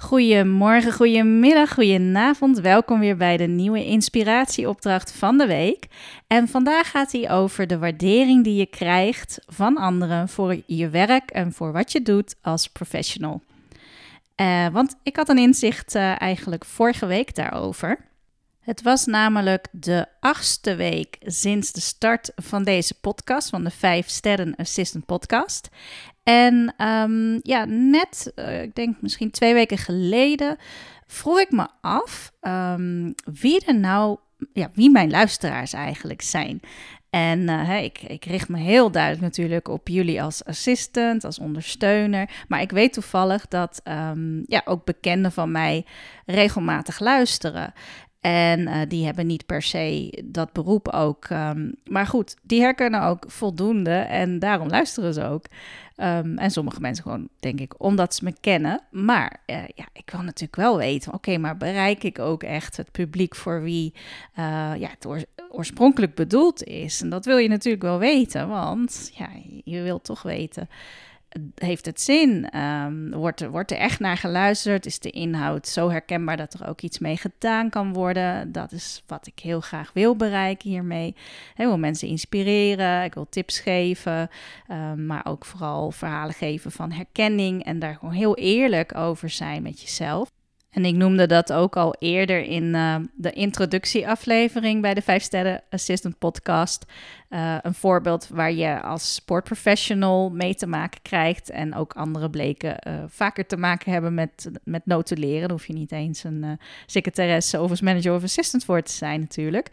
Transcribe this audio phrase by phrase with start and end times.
[0.00, 2.60] Goedemorgen, goedemiddag, goedenavond.
[2.60, 5.86] Welkom weer bij de nieuwe inspiratieopdracht van de week.
[6.26, 11.30] En vandaag gaat hij over de waardering die je krijgt van anderen voor je werk
[11.30, 13.40] en voor wat je doet als professional.
[14.36, 17.98] Uh, want ik had een inzicht uh, eigenlijk vorige week daarover.
[18.68, 24.08] Het was namelijk de achtste week sinds de start van deze podcast, van de 5
[24.08, 25.68] Sterren Assistant Podcast.
[26.22, 30.56] En um, ja, net, uh, ik denk misschien twee weken geleden,
[31.06, 34.18] vroeg ik me af um, wie er nou,
[34.52, 36.60] ja, wie mijn luisteraars eigenlijk zijn.
[37.10, 42.30] En uh, ik, ik richt me heel duidelijk natuurlijk op jullie als assistant, als ondersteuner.
[42.48, 45.84] Maar ik weet toevallig dat um, ja, ook bekenden van mij
[46.26, 47.72] regelmatig luisteren.
[48.20, 51.28] En uh, die hebben niet per se dat beroep ook.
[51.30, 55.44] Um, maar goed, die herkennen ook voldoende en daarom luisteren ze ook.
[55.96, 58.80] Um, en sommige mensen gewoon, denk ik, omdat ze me kennen.
[58.90, 62.92] Maar uh, ja, ik wil natuurlijk wel weten, oké, maar bereik ik ook echt het
[62.92, 63.92] publiek voor wie
[64.38, 64.44] uh,
[64.78, 67.02] ja, het oor oorspronkelijk bedoeld is?
[67.02, 69.28] En dat wil je natuurlijk wel weten, want ja,
[69.64, 70.68] je wilt toch weten
[71.54, 72.58] heeft het zin?
[72.58, 74.86] Um, wordt, er, wordt er echt naar geluisterd?
[74.86, 78.52] Is de inhoud zo herkenbaar dat er ook iets mee gedaan kan worden?
[78.52, 81.08] Dat is wat ik heel graag wil bereiken hiermee.
[81.56, 84.30] Ik wil mensen inspireren, ik wil tips geven,
[84.70, 89.62] um, maar ook vooral verhalen geven van herkenning en daar gewoon heel eerlijk over zijn
[89.62, 90.30] met jezelf.
[90.78, 95.62] En ik noemde dat ook al eerder in uh, de introductieaflevering bij de 5 Sterren
[95.70, 96.84] Assistant podcast.
[97.30, 101.50] Uh, een voorbeeld waar je als sportprofessional mee te maken krijgt.
[101.50, 105.40] En ook anderen bleken uh, vaker te maken hebben met, met notuleren.
[105.40, 109.68] Daar hoef je niet eens een secretaresse, office manager of assistant voor te zijn natuurlijk.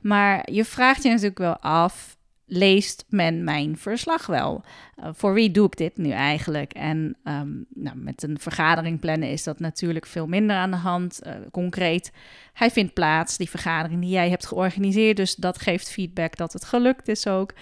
[0.00, 2.15] Maar je vraagt je natuurlijk wel af
[2.46, 4.64] leest men mijn verslag wel?
[4.98, 6.72] Uh, voor wie doe ik dit nu eigenlijk?
[6.72, 11.20] En um, nou, met een vergadering plannen is dat natuurlijk veel minder aan de hand.
[11.26, 12.12] Uh, concreet,
[12.52, 15.16] hij vindt plaats, die vergadering die jij hebt georganiseerd.
[15.16, 17.52] Dus dat geeft feedback dat het gelukt is ook.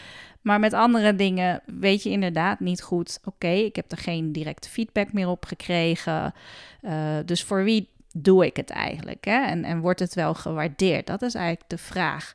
[0.41, 3.19] Maar met andere dingen weet je inderdaad niet goed.
[3.25, 6.35] Oké, ik heb er geen directe feedback meer op gekregen.
[6.83, 9.25] Uh, dus voor wie doe ik het eigenlijk?
[9.25, 9.45] Hè?
[9.45, 11.07] En, en wordt het wel gewaardeerd?
[11.07, 12.35] Dat is eigenlijk de vraag.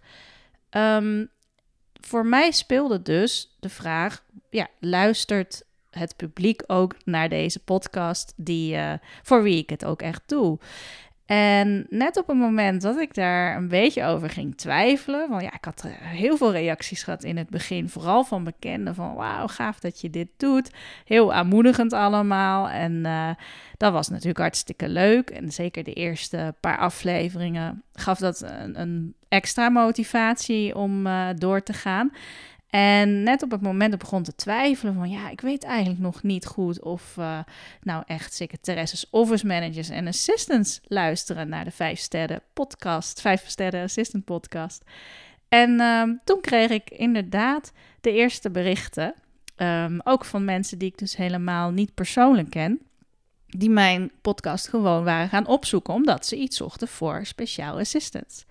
[0.71, 1.29] Um,
[1.99, 8.75] voor mij speelde dus de vraag: ja, luistert het publiek ook naar deze podcast, die,
[8.75, 8.93] uh,
[9.23, 10.59] voor wie ik het ook echt doe?
[11.29, 15.53] En net op het moment dat ik daar een beetje over ging twijfelen, want ja,
[15.53, 19.79] ik had heel veel reacties gehad in het begin, vooral van bekenden, van wauw, gaaf
[19.79, 20.71] dat je dit doet.
[21.05, 22.69] Heel aanmoedigend allemaal.
[22.69, 23.29] En uh,
[23.77, 25.29] dat was natuurlijk hartstikke leuk.
[25.29, 31.73] En zeker de eerste paar afleveringen gaf dat een, extra motivatie om uh, door te
[31.73, 32.11] gaan.
[32.69, 36.23] En net op het moment dat begon te twijfelen van ja, ik weet eigenlijk nog
[36.23, 37.39] niet goed of uh,
[37.81, 43.83] nou echt secretaresses, office managers en assistants luisteren naar de vijf sterren podcast, vijf sterren
[43.83, 44.83] assistant podcast.
[45.47, 47.71] En um, toen kreeg ik inderdaad
[48.01, 49.13] de eerste berichten,
[49.57, 52.79] um, ook van mensen die ik dus helemaal niet persoonlijk ken,
[53.47, 58.45] die mijn podcast gewoon waren gaan opzoeken omdat ze iets zochten voor speciaal assistants.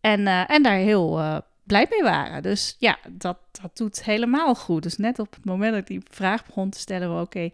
[0.00, 2.42] En, uh, en daar heel uh, blij mee waren.
[2.42, 4.82] Dus ja, dat, dat doet helemaal goed.
[4.82, 7.50] Dus net op het moment dat ik die vraag begon te stellen, oké,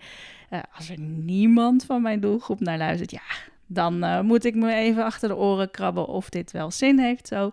[0.50, 3.22] uh, als er niemand van mijn doelgroep naar luistert, ja,
[3.66, 7.28] dan uh, moet ik me even achter de oren krabben of dit wel zin heeft
[7.28, 7.52] zo.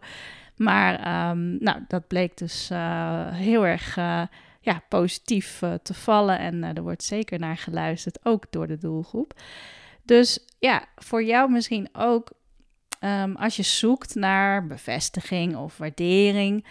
[0.55, 3.95] Maar um, nou, dat bleek dus uh, heel erg
[4.61, 9.33] ja, positief te vallen en er wordt zeker naar geluisterd, ook door de doelgroep.
[10.03, 12.31] Dus ja, voor jou misschien ook
[13.05, 16.65] Um, als je zoekt naar bevestiging of waardering.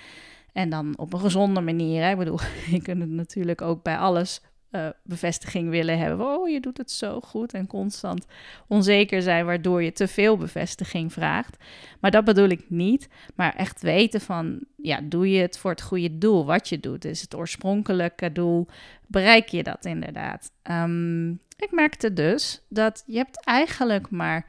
[0.53, 2.03] En dan op een gezonde manier.
[2.03, 2.11] Hè?
[2.11, 2.39] Ik bedoel,
[2.71, 4.41] je kunt het natuurlijk ook bij alles
[4.71, 6.27] uh, bevestiging willen hebben.
[6.27, 8.27] Oh, je doet het zo goed en constant
[8.67, 11.57] onzeker zijn, waardoor je te veel bevestiging vraagt.
[12.01, 13.09] Maar dat bedoel ik niet.
[13.35, 16.45] Maar echt weten van, ja, doe je het voor het goede doel?
[16.45, 18.67] Wat je doet, is het oorspronkelijke doel.
[19.07, 20.51] Bereik je dat inderdaad?
[20.71, 24.47] Um, ik merkte dus dat je hebt eigenlijk maar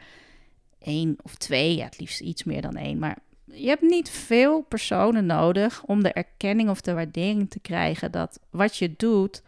[0.85, 2.99] één of twee, ja, het liefst iets meer dan één.
[2.99, 8.11] Maar je hebt niet veel personen nodig om de erkenning of de waardering te krijgen
[8.11, 9.41] dat wat je doet,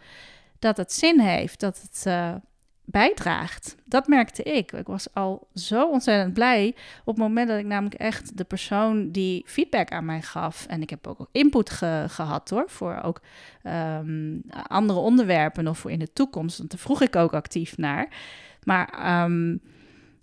[0.60, 2.36] dat het zin heeft, dat het uh,
[2.89, 3.75] bijdraagt.
[3.86, 4.72] Dat merkte ik.
[4.72, 9.12] Ik was al zo ontzettend blij op het moment dat ik namelijk echt de persoon
[9.12, 10.66] die feedback aan mij gaf.
[10.66, 13.22] En ik heb ook input ge gehad hoor, voor ook
[13.63, 16.57] um, andere onderwerpen of voor in de toekomst.
[16.57, 18.07] Want daar vroeg ik ook actief naar.
[18.63, 19.62] Maar um,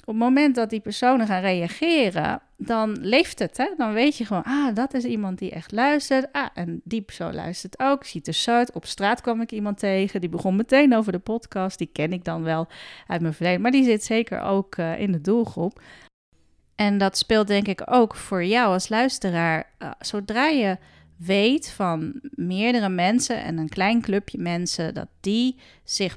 [0.05, 3.57] op het moment dat die personen gaan reageren, dan leeft het.
[3.57, 3.69] Hè?
[3.77, 6.33] Dan weet je gewoon, ah, dat is iemand die echt luistert.
[6.33, 8.05] Ah, en die persoon luistert ook.
[8.05, 8.73] Ziet er uit.
[8.73, 10.21] Op straat kwam ik iemand tegen.
[10.21, 11.79] Die begon meteen over de podcast.
[11.79, 12.67] Die ken ik dan wel
[13.07, 13.61] uit mijn verleden.
[13.61, 15.81] Maar die zit zeker ook uh, in de doelgroep.
[16.75, 19.71] En dat speelt denk ik ook voor jou als luisteraar.
[19.79, 20.79] Uh, zodra je
[21.17, 26.17] weet van meerdere mensen en een klein clubje mensen dat die zich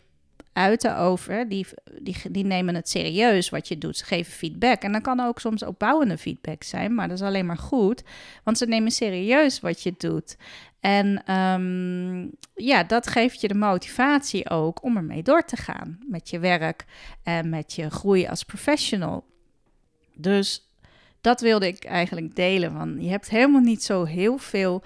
[0.57, 1.68] uiten over, die,
[2.01, 3.98] die, die nemen het serieus wat je doet.
[3.98, 4.81] Ze geven feedback.
[4.81, 8.04] En dan kan ook soms opbouwende feedback zijn, maar dat is alleen maar goed,
[8.44, 10.38] want ze nemen serieus wat je doet.
[10.80, 12.27] En ehm,
[12.65, 16.86] ja, dat geeft je de motivatie ook om ermee door te gaan met je werk
[17.24, 19.24] en met je groei als professional.
[20.13, 20.69] Dus
[21.21, 22.71] dat wilde ik eigenlijk delen.
[22.71, 24.83] Van je hebt helemaal niet zo heel veel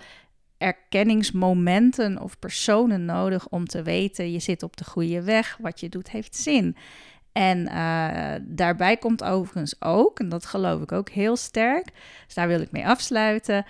[0.62, 5.90] erkenningsmomenten of personen nodig om te weten je zit op de goede weg, wat je
[5.90, 6.76] doet heeft zin.
[7.32, 11.86] En uh, daarbij komt overigens ook, en dat geloof ik ook heel sterk,
[12.26, 13.66] dus daar wil ik mee afsluiten.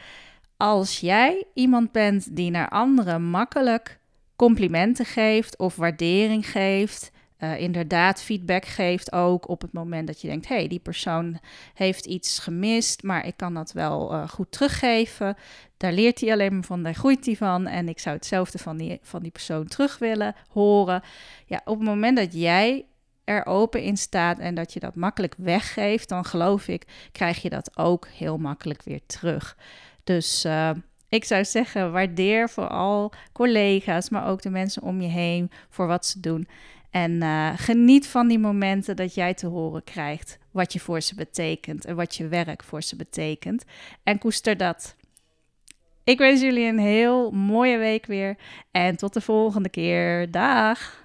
[0.58, 4.00] Als jij iemand bent die naar anderen makkelijk
[4.36, 7.12] complimenten geeft of waardering geeft,
[7.44, 11.40] uh, inderdaad feedback geeft ook op het moment dat je denkt, hé, hey, die persoon
[11.74, 15.36] heeft iets gemist, maar ik kan dat wel uh, goed teruggeven.
[15.78, 18.78] Daar leert hij alleen maar van, daar groeit hij van en ik zou hetzelfde van
[18.78, 21.02] die, van die persoon terug willen horen.
[21.46, 22.86] Ja, op het moment dat jij
[23.24, 27.50] er open in staat en dat je dat makkelijk weggeeft, dan geloof ik, krijg je
[27.50, 29.58] dat ook heel makkelijk weer terug.
[30.04, 30.70] Dus uh,
[31.10, 36.06] ik zou zeggen, waardeer vooral collega's, maar ook de mensen om je heen voor wat
[36.06, 36.48] ze doen.
[36.92, 41.16] En uh, geniet van die momenten dat jij te horen krijgt wat je voor ze
[41.16, 43.64] betekent en wat je werk voor ze betekent.
[44.04, 44.96] En koester dat.
[46.04, 48.38] Ik wens jullie een heel mooie week weer
[48.72, 50.32] en tot de volgende keer.
[50.32, 51.01] Dag!